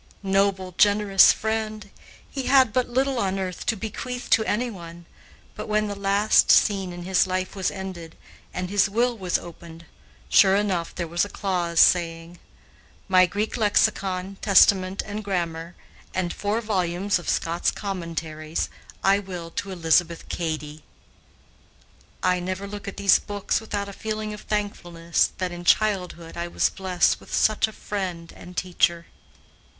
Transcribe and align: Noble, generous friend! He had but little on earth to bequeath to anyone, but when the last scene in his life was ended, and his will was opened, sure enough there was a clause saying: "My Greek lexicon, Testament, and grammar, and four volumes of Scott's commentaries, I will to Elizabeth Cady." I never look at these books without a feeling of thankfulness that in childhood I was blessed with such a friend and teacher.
Noble, 0.23 0.73
generous 0.79 1.31
friend! 1.31 1.91
He 2.27 2.47
had 2.47 2.73
but 2.73 2.89
little 2.89 3.19
on 3.19 3.37
earth 3.37 3.67
to 3.67 3.75
bequeath 3.75 4.31
to 4.31 4.43
anyone, 4.45 5.05
but 5.53 5.67
when 5.67 5.87
the 5.87 5.93
last 5.95 6.49
scene 6.49 6.91
in 6.91 7.03
his 7.03 7.27
life 7.27 7.55
was 7.55 7.69
ended, 7.69 8.17
and 8.51 8.67
his 8.71 8.89
will 8.89 9.15
was 9.15 9.37
opened, 9.37 9.85
sure 10.27 10.55
enough 10.55 10.95
there 10.95 11.07
was 11.07 11.23
a 11.23 11.29
clause 11.29 11.79
saying: 11.79 12.39
"My 13.07 13.27
Greek 13.27 13.57
lexicon, 13.57 14.37
Testament, 14.41 15.03
and 15.05 15.23
grammar, 15.23 15.75
and 16.15 16.33
four 16.33 16.61
volumes 16.61 17.19
of 17.19 17.29
Scott's 17.29 17.69
commentaries, 17.69 18.71
I 19.03 19.19
will 19.19 19.51
to 19.51 19.69
Elizabeth 19.69 20.27
Cady." 20.29 20.83
I 22.23 22.39
never 22.39 22.65
look 22.65 22.87
at 22.87 22.97
these 22.97 23.19
books 23.19 23.61
without 23.61 23.87
a 23.87 23.93
feeling 23.93 24.33
of 24.33 24.41
thankfulness 24.41 25.31
that 25.37 25.51
in 25.51 25.63
childhood 25.63 26.37
I 26.37 26.47
was 26.47 26.71
blessed 26.71 27.19
with 27.19 27.31
such 27.31 27.67
a 27.67 27.71
friend 27.71 28.33
and 28.35 28.57
teacher. 28.57 29.05